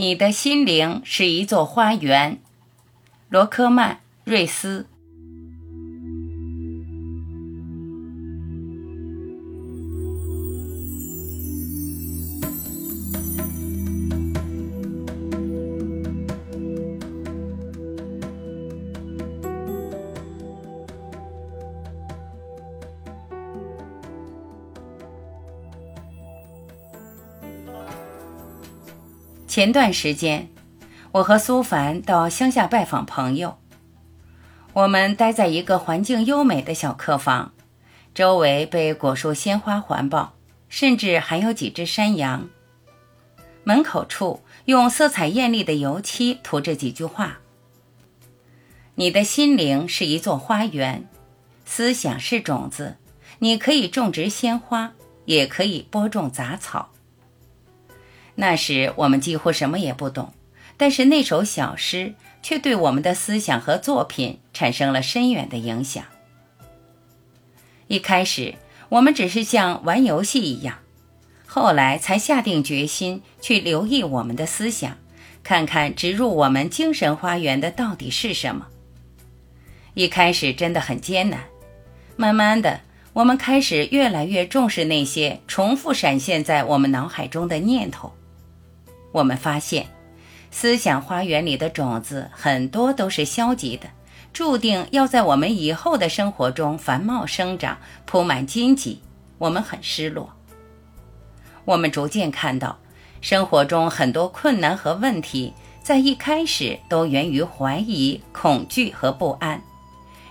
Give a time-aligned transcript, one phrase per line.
[0.00, 2.40] 你的心灵是一座花园，
[3.28, 4.86] 罗科曼·瑞斯。
[29.60, 30.48] 前段时间，
[31.12, 33.58] 我和苏凡到乡下拜访朋友。
[34.72, 37.52] 我们待在一个环境优美的小客房，
[38.14, 40.32] 周围被果树鲜花环抱，
[40.70, 42.48] 甚至还有几只山羊。
[43.62, 47.40] 门口处用色彩艳丽的油漆涂着几句话
[48.96, 51.06] ：“你的心灵是一座花园，
[51.66, 52.96] 思想是种子，
[53.40, 54.94] 你可以种植鲜花，
[55.26, 56.92] 也可以播种杂草。”
[58.40, 60.32] 那时我们几乎什么也不懂，
[60.78, 66.02] 但是那首小诗却对我们的思想和作品产生了深远的影响。
[67.86, 68.54] 一开始
[68.88, 70.78] 我们只是像玩游戏一样，
[71.46, 74.96] 后来才下定决心去留意我们的思想，
[75.42, 78.68] 看看植入我们精神花园的到底是什么。
[79.92, 81.40] 一开始真的很艰难，
[82.16, 82.80] 慢慢的，
[83.12, 88.10] 我们开始越来越重视那些重复闪现在我们脑海中的念头。
[89.12, 89.86] 我们发现，
[90.50, 93.88] 思想花园里的种子很多都是消极的，
[94.32, 99.02] 注定要在我们以后的生活中繁茂生长，铺满荆棘。
[99.38, 100.30] 我们很失落。
[101.64, 102.78] 我们逐渐看到，
[103.20, 109.62] 生活中很多困难和问题，在一开始都源于怀疑、恐惧和不安，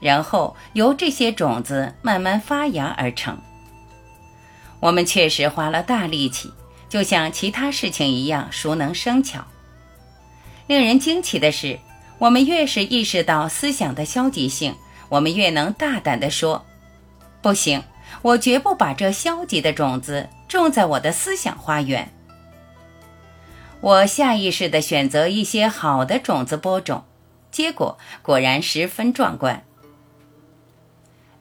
[0.00, 3.36] 然后由这些种子慢慢发芽而成。
[4.80, 6.52] 我们确实花了大力气。
[6.94, 9.44] 就像其他事情一样，熟能生巧。
[10.68, 11.80] 令人惊奇的是，
[12.20, 14.76] 我们越是意识到思想的消极性，
[15.08, 16.64] 我们越能大胆地说
[17.42, 17.82] ：“不行，
[18.22, 22.12] 我绝不把这消极的种子种在我的思想花园。”
[23.82, 27.02] 我下意识地选择一些好的种子播种，
[27.50, 29.64] 结果果然十分壮观。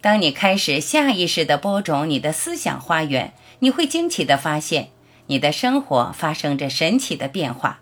[0.01, 4.89] 当你开始下意识地播种你的思想花园，你会惊奇地发现。
[5.33, 7.79] 你的生活发生着神奇的变化，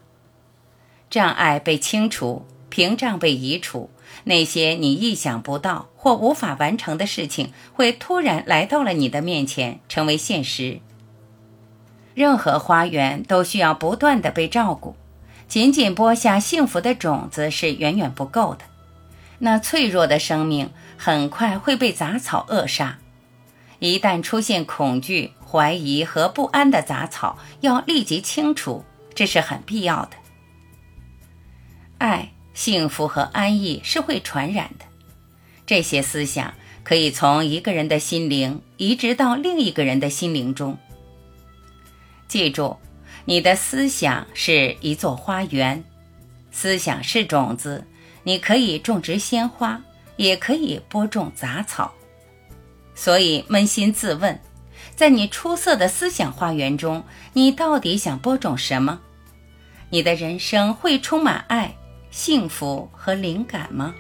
[1.10, 3.90] 障碍被清除，屏障被移除，
[4.24, 10.80] 那些你意想不到或无法完成的事情会突然来到了你的面前，成为现实。
[12.14, 14.96] 任何花园都需要不断的被照顾，
[15.50, 18.64] 仅仅播下幸福的种子是远远不够的，
[19.40, 23.00] 那脆弱的生命很快会被杂草扼杀。
[23.80, 25.34] 一旦出现恐惧。
[25.52, 30.12] 怀疑和不安的杂草要立即清除，这是很必要的。
[31.98, 34.86] 爱、幸福和安逸是会传染的，
[35.66, 36.54] 这些思想
[36.84, 40.78] 可以从一个人的心灵移植到另一个人的心灵中。
[42.30, 42.78] 记住，
[43.26, 45.84] 你的思想是一座花园，
[46.50, 47.86] 思想是种子，
[48.24, 49.84] 你可以种植鲜花，
[50.16, 51.94] 也可以播种杂草。
[52.96, 54.40] 所以，扪心自问。
[55.02, 57.04] 在你出色的思想花园中，
[57.34, 59.00] 你到底想播种什么？
[59.90, 61.76] 你的人生会充满爱、
[62.12, 63.96] 幸福和灵感吗？